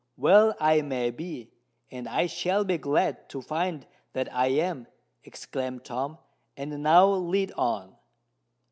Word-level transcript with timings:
"Well—I 0.17 0.81
may 0.81 1.11
be; 1.11 1.51
and 1.91 2.09
I 2.09 2.25
shall 2.25 2.63
be 2.65 2.79
glad 2.79 3.29
to 3.29 3.39
find 3.39 3.85
that 4.13 4.33
I 4.33 4.47
am," 4.47 4.87
exclaimed 5.23 5.85
Tom: 5.85 6.17
"and 6.57 6.71
now 6.81 7.05
lead 7.07 7.51
on." 7.51 7.95